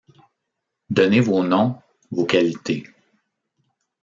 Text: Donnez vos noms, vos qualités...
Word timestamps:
Donnez 0.89 1.19
vos 1.19 1.43
noms, 1.43 1.79
vos 2.09 2.25
qualités... 2.25 2.87